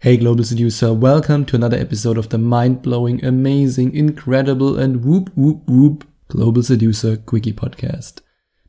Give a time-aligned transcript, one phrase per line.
[0.00, 5.62] Hey Global Seducer, welcome to another episode of the mind-blowing, amazing, incredible and whoop whoop
[5.66, 8.20] whoop Global Seducer Quickie Podcast.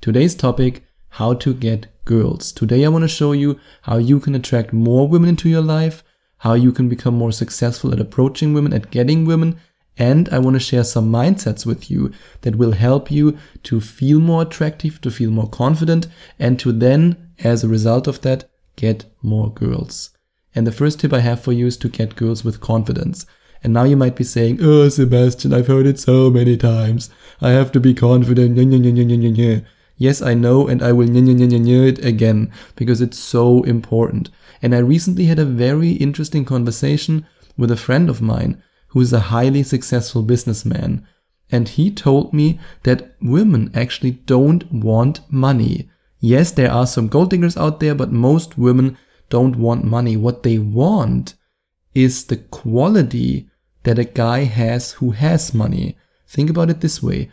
[0.00, 2.52] Today's topic, how to get girls.
[2.52, 6.04] Today I want to show you how you can attract more women into your life,
[6.38, 9.58] how you can become more successful at approaching women, at getting women,
[9.98, 12.12] and I want to share some mindsets with you
[12.42, 16.06] that will help you to feel more attractive, to feel more confident,
[16.38, 20.10] and to then, as a result of that, get more girls.
[20.56, 23.26] And the first tip I have for you is to get girls with confidence.
[23.62, 27.10] And now you might be saying, Oh, Sebastian, I've heard it so many times.
[27.42, 28.56] I have to be confident.
[29.98, 34.30] Yes, I know, and I will it again because it's so important.
[34.62, 37.26] And I recently had a very interesting conversation
[37.58, 41.06] with a friend of mine who is a highly successful businessman.
[41.50, 45.90] And he told me that women actually don't want money.
[46.18, 48.96] Yes, there are some gold diggers out there, but most women
[49.28, 50.16] don't want money.
[50.16, 51.34] What they want
[51.94, 53.48] is the quality
[53.84, 55.96] that a guy has who has money.
[56.26, 57.30] Think about it this way.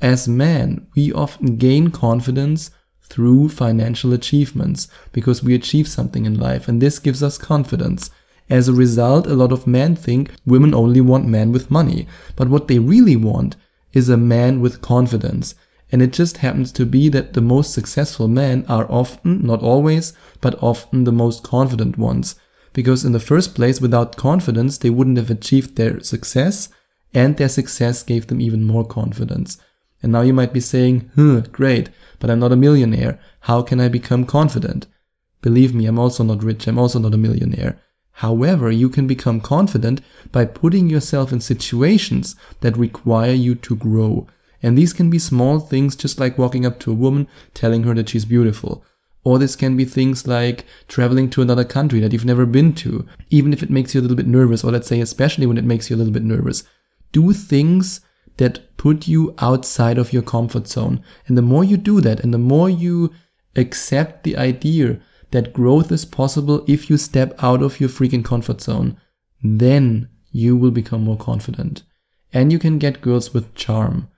[0.00, 2.70] As men, we often gain confidence
[3.02, 8.10] through financial achievements because we achieve something in life and this gives us confidence.
[8.50, 12.06] As a result, a lot of men think women only want men with money.
[12.36, 13.56] But what they really want
[13.92, 15.54] is a man with confidence.
[15.94, 20.12] And it just happens to be that the most successful men are often, not always,
[20.40, 22.34] but often the most confident ones.
[22.72, 26.68] Because in the first place, without confidence, they wouldn't have achieved their success,
[27.14, 29.56] and their success gave them even more confidence.
[30.02, 33.20] And now you might be saying, huh, great, but I'm not a millionaire.
[33.42, 34.88] How can I become confident?
[35.42, 36.66] Believe me, I'm also not rich.
[36.66, 37.80] I'm also not a millionaire.
[38.14, 40.00] However, you can become confident
[40.32, 44.26] by putting yourself in situations that require you to grow.
[44.64, 47.92] And these can be small things just like walking up to a woman telling her
[47.94, 48.82] that she's beautiful.
[49.22, 53.06] Or this can be things like traveling to another country that you've never been to,
[53.28, 55.64] even if it makes you a little bit nervous, or let's say especially when it
[55.64, 56.64] makes you a little bit nervous.
[57.12, 58.00] Do things
[58.38, 61.04] that put you outside of your comfort zone.
[61.26, 63.12] And the more you do that, and the more you
[63.56, 64.98] accept the idea
[65.30, 68.96] that growth is possible if you step out of your freaking comfort zone,
[69.42, 71.82] then you will become more confident.
[72.32, 74.08] And you can get girls with charm.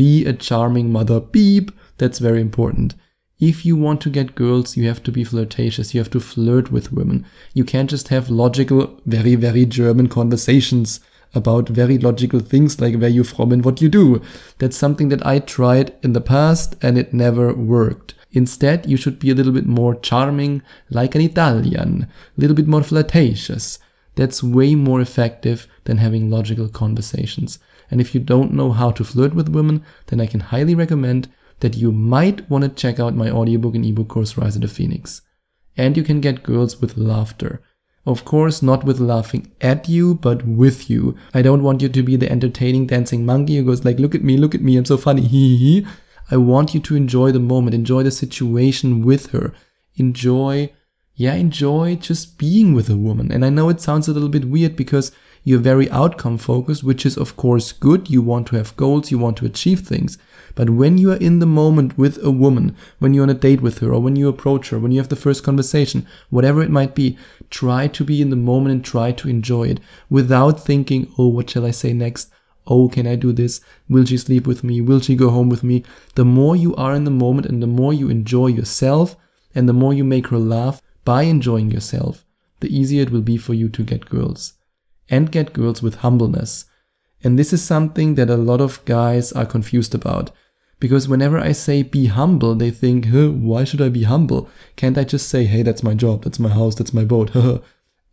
[0.00, 1.20] Be a charming mother.
[1.20, 1.72] Beep.
[1.98, 2.94] That's very important.
[3.38, 5.92] If you want to get girls, you have to be flirtatious.
[5.92, 7.26] You have to flirt with women.
[7.52, 11.00] You can't just have logical, very, very German conversations
[11.34, 14.22] about very logical things like where you're from and what you do.
[14.56, 18.14] That's something that I tried in the past and it never worked.
[18.32, 22.06] Instead, you should be a little bit more charming, like an Italian,
[22.38, 23.78] a little bit more flirtatious.
[24.14, 27.58] That's way more effective than having logical conversations.
[27.90, 31.28] And if you don't know how to flirt with women, then I can highly recommend
[31.60, 34.68] that you might want to check out my audiobook and ebook course Rise of the
[34.68, 35.22] Phoenix.
[35.76, 37.62] And you can get girls with laughter.
[38.06, 41.16] Of course, not with laughing at you, but with you.
[41.34, 44.24] I don't want you to be the entertaining dancing monkey who goes like, look at
[44.24, 45.86] me, look at me, I'm so funny.
[46.30, 49.52] I want you to enjoy the moment, enjoy the situation with her.
[49.96, 50.72] Enjoy,
[51.14, 53.30] yeah, enjoy just being with a woman.
[53.30, 55.12] And I know it sounds a little bit weird because
[55.42, 58.10] you're very outcome focused, which is of course good.
[58.10, 60.18] You want to have goals, you want to achieve things.
[60.54, 63.62] But when you are in the moment with a woman, when you're on a date
[63.62, 66.70] with her, or when you approach her, when you have the first conversation, whatever it
[66.70, 67.16] might be,
[67.48, 69.80] try to be in the moment and try to enjoy it
[70.10, 72.30] without thinking, oh, what shall I say next?
[72.66, 73.60] Oh, can I do this?
[73.88, 74.80] Will she sleep with me?
[74.82, 75.84] Will she go home with me?
[76.16, 79.16] The more you are in the moment and the more you enjoy yourself
[79.54, 82.26] and the more you make her laugh by enjoying yourself,
[82.60, 84.52] the easier it will be for you to get girls
[85.10, 86.64] and get girls with humbleness.
[87.22, 90.30] And this is something that a lot of guys are confused about.
[90.78, 94.48] Because whenever I say be humble, they think, huh, why should I be humble?
[94.76, 97.30] Can't I just say, hey, that's my job, that's my house, that's my boat?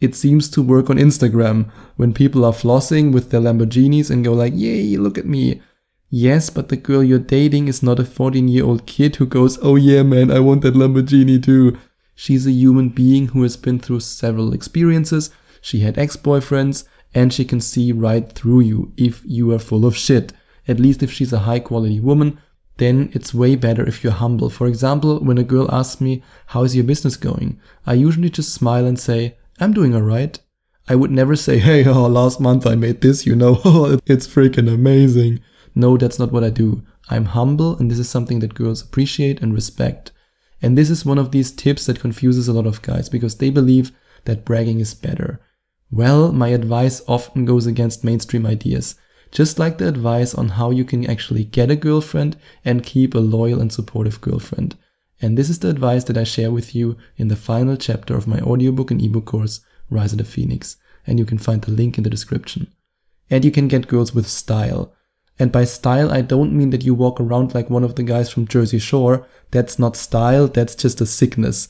[0.00, 4.32] it seems to work on Instagram when people are flossing with their Lamborghinis and go
[4.32, 5.62] like, yay, look at me.
[6.08, 9.58] Yes, but the girl you're dating is not a 14 year old kid who goes,
[9.62, 11.78] oh yeah, man, I want that Lamborghini too.
[12.14, 15.30] She's a human being who has been through several experiences,
[15.66, 19.96] she had ex-boyfriends and she can see right through you if you are full of
[19.96, 20.32] shit.
[20.68, 22.38] At least if she's a high quality woman,
[22.76, 24.48] then it's way better if you're humble.
[24.48, 27.58] For example, when a girl asks me, how is your business going?
[27.84, 30.38] I usually just smile and say, I'm doing alright.
[30.88, 33.54] I would never say, hey, oh, last month I made this, you know,
[34.06, 35.40] it's freaking amazing.
[35.74, 36.84] No, that's not what I do.
[37.08, 40.12] I'm humble and this is something that girls appreciate and respect.
[40.62, 43.50] And this is one of these tips that confuses a lot of guys because they
[43.50, 43.90] believe
[44.26, 45.40] that bragging is better.
[45.90, 48.96] Well, my advice often goes against mainstream ideas,
[49.30, 53.18] just like the advice on how you can actually get a girlfriend and keep a
[53.18, 54.76] loyal and supportive girlfriend.
[55.22, 58.26] And this is the advice that I share with you in the final chapter of
[58.26, 60.76] my audiobook and ebook course, Rise of the Phoenix.
[61.06, 62.72] And you can find the link in the description.
[63.30, 64.92] And you can get girls with style.
[65.38, 68.30] And by style, I don't mean that you walk around like one of the guys
[68.30, 69.26] from Jersey Shore.
[69.52, 71.68] That's not style, that's just a sickness.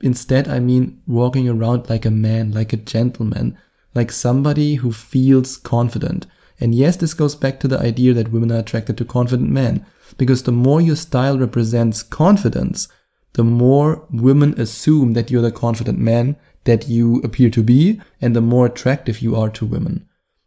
[0.00, 3.58] Instead, I mean walking around like a man, like a gentleman,
[3.94, 6.26] like somebody who feels confident.
[6.60, 9.86] And yes, this goes back to the idea that women are attracted to confident men,
[10.16, 12.88] because the more your style represents confidence,
[13.34, 18.34] the more women assume that you're the confident man that you appear to be, and
[18.34, 20.06] the more attractive you are to women.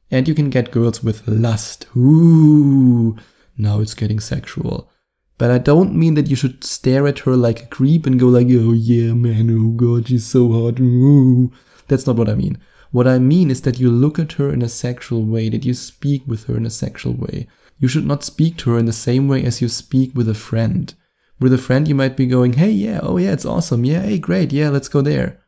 [0.09, 1.87] And you can get girls with lust.
[1.95, 3.15] Ooh,
[3.57, 4.90] now it's getting sexual.
[5.41, 8.27] But I don't mean that you should stare at her like a creep and go
[8.27, 10.79] like, oh yeah, man, oh god, she's so hot.
[10.79, 11.51] Ooh.
[11.87, 12.59] That's not what I mean.
[12.91, 15.73] What I mean is that you look at her in a sexual way, that you
[15.73, 17.47] speak with her in a sexual way.
[17.79, 20.35] You should not speak to her in the same way as you speak with a
[20.35, 20.93] friend.
[21.39, 23.83] With a friend, you might be going, hey, yeah, oh yeah, it's awesome.
[23.83, 24.53] Yeah, hey, great.
[24.53, 25.41] Yeah, let's go there.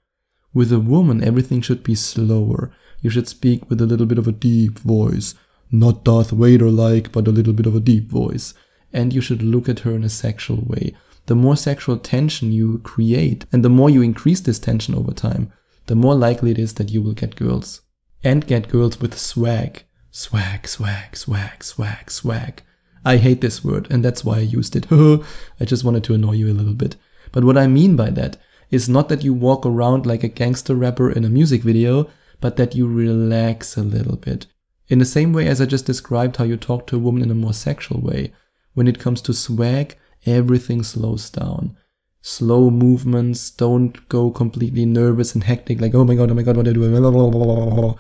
[0.56, 2.72] With a woman, everything should be slower.
[3.04, 5.36] You should speak with a little bit of a deep voice.
[5.72, 8.56] Not Darth Vader like, but a little bit of a deep voice.
[8.94, 10.96] And you should look at her in a sexual way.
[11.26, 15.52] The more sexual tension you create, and the more you increase this tension over time,
[15.88, 17.82] the more likely it is that you will get girls.
[18.24, 19.84] And get girls with swag.
[20.12, 22.62] Swag, swag, swag, swag, swag.
[23.06, 24.88] I hate this word, and that's why I used it.
[24.92, 26.96] I just wanted to annoy you a little bit.
[27.32, 28.38] But what I mean by that
[28.70, 32.10] is not that you walk around like a gangster rapper in a music video,
[32.40, 34.46] but that you relax a little bit.
[34.88, 37.32] In the same way as I just described how you talk to a woman in
[37.32, 38.34] a more sexual way,
[38.74, 41.78] when it comes to swag, everything slows down.
[42.22, 46.56] Slow movements, don't go completely nervous and hectic, like, oh my god, oh my god,
[46.58, 47.96] what are you doing?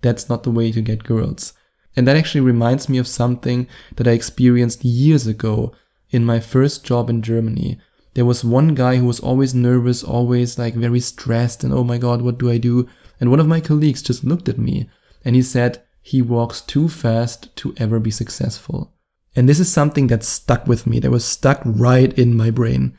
[0.00, 1.52] That's not the way to get girls.
[1.96, 3.66] And that actually reminds me of something
[3.96, 5.72] that I experienced years ago
[6.10, 7.78] in my first job in Germany.
[8.14, 11.98] There was one guy who was always nervous, always like very stressed, and oh my
[11.98, 12.88] god, what do I do?
[13.20, 14.88] And one of my colleagues just looked at me
[15.24, 18.94] and he said, he walks too fast to ever be successful.
[19.36, 22.96] And this is something that stuck with me, that was stuck right in my brain.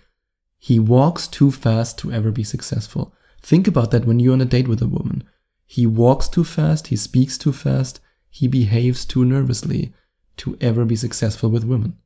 [0.57, 3.13] He walks too fast to ever be successful.
[3.41, 5.23] Think about that when you're on a date with a woman.
[5.65, 7.99] He walks too fast, he speaks too fast,
[8.29, 9.93] he behaves too nervously
[10.37, 11.97] to ever be successful with women.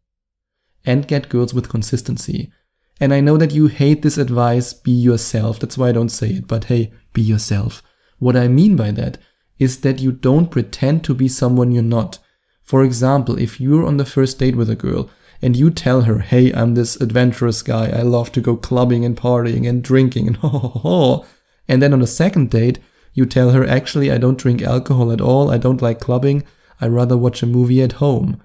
[0.86, 2.52] And get girls with consistency.
[3.00, 5.60] And I know that you hate this advice, be yourself.
[5.60, 7.82] That's why I don't say it, but hey, be yourself.
[8.20, 9.18] What I mean by that
[9.60, 12.20] is that you don't pretend to be someone you're not.
[12.64, 15.10] For example, if you're on the first date with a girl
[15.42, 19.18] and you tell her, hey, I'm this adventurous guy, I love to go clubbing and
[19.18, 21.26] partying and drinking and ho ho ho,
[21.68, 22.80] and then on the second date,
[23.14, 26.44] you tell her, actually, I don't drink alcohol at all, I don't like clubbing,
[26.82, 28.42] I rather watch a movie at home.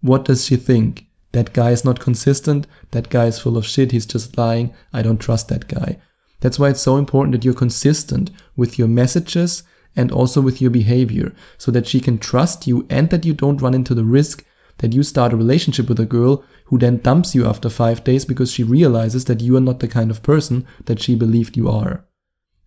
[0.00, 1.06] What does she think?
[1.32, 5.02] That guy is not consistent, that guy is full of shit, he's just lying, I
[5.02, 5.98] don't trust that guy.
[6.40, 9.62] That's why it's so important that you're consistent with your messages
[9.94, 13.62] and also with your behavior so that she can trust you and that you don't
[13.62, 14.44] run into the risk
[14.78, 18.24] that you start a relationship with a girl who then dumps you after five days
[18.24, 21.68] because she realizes that you are not the kind of person that she believed you
[21.68, 22.04] are.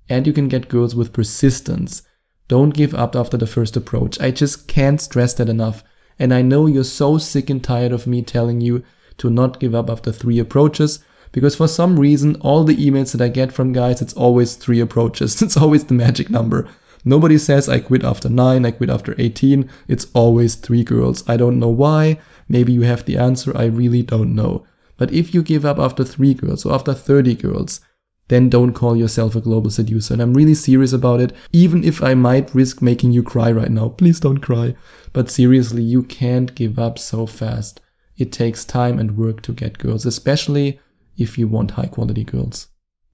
[0.08, 2.04] And you can get girls with persistence.
[2.48, 4.20] Don't give up after the first approach.
[4.22, 5.84] I just can't stress that enough.
[6.20, 8.84] And I know you're so sick and tired of me telling you
[9.18, 13.22] to not give up after three approaches because for some reason, all the emails that
[13.22, 15.42] I get from guys, it's always three approaches.
[15.42, 16.70] It's always the magic number.
[17.08, 19.70] Nobody says I quit after nine, I quit after 18.
[19.88, 21.24] It's always three girls.
[21.30, 22.20] I don't know why.
[22.50, 23.56] Maybe you have the answer.
[23.56, 24.66] I really don't know.
[24.98, 27.80] But if you give up after three girls or after 30 girls,
[28.28, 30.14] then don't call yourself a global seducer.
[30.14, 33.70] And I'm really serious about it, even if I might risk making you cry right
[33.70, 33.90] now.
[33.90, 34.76] Please don't cry.
[35.14, 37.82] But seriously, you can't give up so fast.
[38.18, 40.80] It takes time and work to get girls, especially
[41.18, 42.70] if you want high quality girls.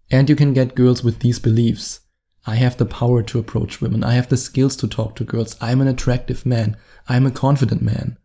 [0.10, 2.02] And you can get girls with these beliefs.
[2.48, 4.04] I have the power to approach women.
[4.04, 5.56] I have the skills to talk to girls.
[5.62, 6.76] I'm an attractive man.
[7.08, 8.18] I'm a confident man.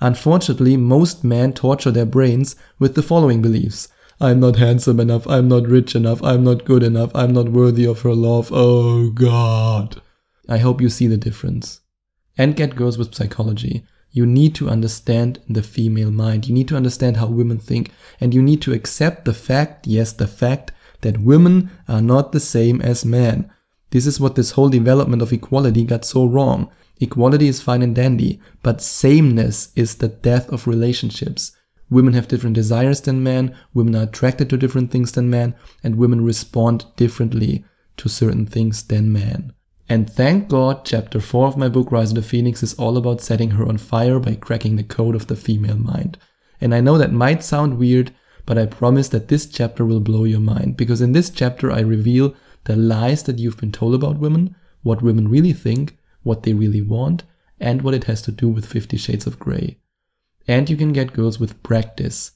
[0.00, 3.88] Unfortunately, most men torture their brains with the following beliefs.
[4.20, 7.84] I'm not handsome enough, I'm not rich enough, I'm not good enough, I'm not worthy
[7.84, 8.50] of her love.
[8.52, 10.00] Oh god.
[10.48, 11.80] I hope you see the difference.
[12.36, 13.84] And get girls with psychology.
[14.10, 16.48] You need to understand the female mind.
[16.48, 17.92] You need to understand how women think.
[18.20, 20.72] And you need to accept the fact, yes, the fact,
[21.02, 23.50] that women are not the same as men.
[23.90, 26.70] This is what this whole development of equality got so wrong.
[27.00, 31.52] Equality is fine and dandy, but sameness is the death of relationships.
[31.90, 35.96] Women have different desires than men, women are attracted to different things than men, and
[35.96, 37.64] women respond differently
[37.96, 39.52] to certain things than men.
[39.88, 43.22] And thank God, chapter 4 of my book Rise of the Phoenix is all about
[43.22, 46.18] setting her on fire by cracking the code of the female mind.
[46.60, 48.12] And I know that might sound weird,
[48.44, 51.80] but I promise that this chapter will blow your mind because in this chapter I
[51.80, 52.34] reveal
[52.64, 56.82] the lies that you've been told about women, what women really think, what they really
[56.82, 57.24] want,
[57.60, 59.78] and what it has to do with Fifty Shades of Grey.
[60.46, 62.32] And you can get girls with practice.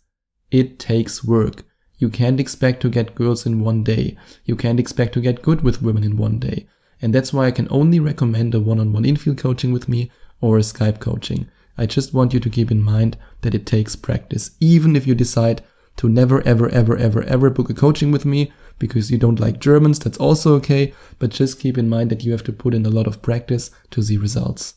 [0.51, 1.65] It takes work.
[1.99, 4.17] You can't expect to get girls in one day.
[4.45, 6.67] You can't expect to get good with women in one day.
[7.01, 10.11] And that's why I can only recommend a one-on-one infield coaching with me
[10.41, 11.49] or a Skype coaching.
[11.79, 14.51] I just want you to keep in mind that it takes practice.
[14.61, 15.63] Even if you decide
[15.97, 18.53] to never, ever, ever, ever, ever book a coaching with me
[18.83, 20.93] because you don't like Germans, that's also okay.
[21.21, 23.71] But just keep in mind that you have to put in a lot of practice
[23.93, 24.75] to see results.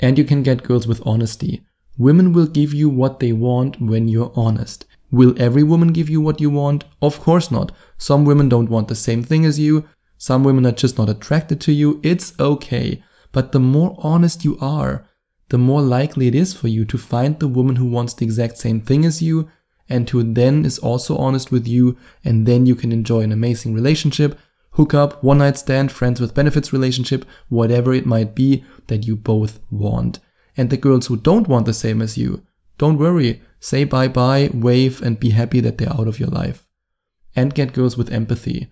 [0.00, 1.64] And you can get girls with honesty.
[1.96, 4.86] Women will give you what they want when you're honest.
[5.12, 6.84] Will every woman give you what you want?
[7.00, 7.70] Of course not.
[7.96, 9.88] Some women don't want the same thing as you.
[10.16, 12.00] Some women are just not attracted to you.
[12.02, 13.04] It's okay.
[13.30, 15.06] But the more honest you are,
[15.50, 18.58] the more likely it is for you to find the woman who wants the exact
[18.58, 19.48] same thing as you
[19.88, 23.74] and who then is also honest with you and then you can enjoy an amazing
[23.74, 24.38] relationship,
[24.72, 29.16] hook up, one night stand, friends with benefits relationship, whatever it might be that you
[29.16, 30.20] both want.
[30.56, 32.42] And the girls who don't want the same as you,
[32.78, 36.64] don't worry, say bye bye, wave and be happy that they're out of your life.
[37.34, 38.68] And get girls with empathy.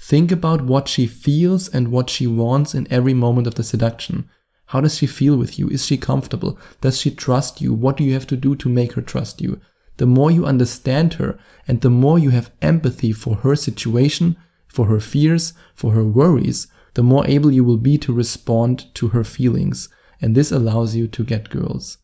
[0.00, 4.28] Think about what she feels and what she wants in every moment of the seduction.
[4.66, 5.68] How does she feel with you?
[5.68, 6.58] Is she comfortable?
[6.80, 7.74] Does she trust you?
[7.74, 9.60] What do you have to do to make her trust you?
[9.98, 14.36] The more you understand her and the more you have empathy for her situation,
[14.66, 19.08] for her fears, for her worries, the more able you will be to respond to
[19.08, 19.88] her feelings.
[20.20, 21.98] And this allows you to get girls.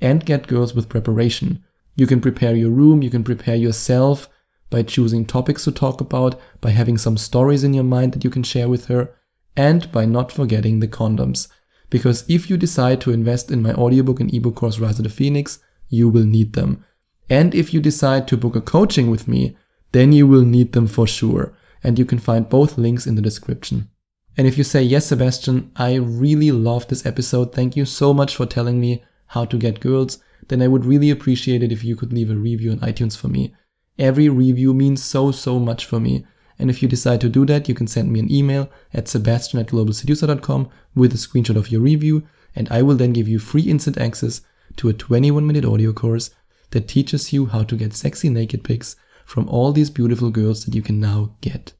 [0.00, 1.64] And get girls with preparation.
[1.96, 4.28] You can prepare your room, you can prepare yourself
[4.70, 8.30] by choosing topics to talk about, by having some stories in your mind that you
[8.30, 9.14] can share with her,
[9.56, 11.48] and by not forgetting the condoms.
[11.90, 15.10] Because if you decide to invest in my audiobook and ebook course Rise of the
[15.10, 16.84] Phoenix, you will need them.
[17.30, 19.56] And if you decide to book a coaching with me,
[19.92, 21.54] then you will need them for sure.
[21.82, 23.88] And you can find both links in the description.
[24.36, 27.52] And if you say, yes, Sebastian, I really love this episode.
[27.52, 30.18] Thank you so much for telling me how to get girls.
[30.48, 33.28] Then I would really appreciate it if you could leave a review on iTunes for
[33.28, 33.54] me.
[33.98, 36.24] Every review means so, so much for me.
[36.58, 39.60] And if you decide to do that, you can send me an email at sebastian
[39.60, 43.62] at globalseducer.com with a screenshot of your review, and I will then give you free
[43.62, 44.40] instant access
[44.76, 46.30] to a 21 minute audio course
[46.70, 50.74] that teaches you how to get sexy naked pics from all these beautiful girls that
[50.74, 51.72] you can now get.